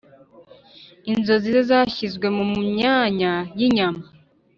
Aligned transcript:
inzozi 1.11 1.47
ze 1.55 1.61
zashizwe 1.69 2.25
mumyanya 2.35 3.33
yinyama. 3.59 4.03